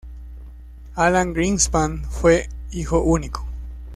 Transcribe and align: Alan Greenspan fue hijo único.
Alan 0.97 1.31
Greenspan 1.35 2.03
fue 2.05 2.49
hijo 2.71 3.01
único. 3.03 3.45